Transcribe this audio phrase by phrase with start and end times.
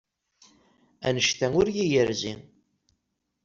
[1.07, 2.35] Anect-a ur iyi-yerzi.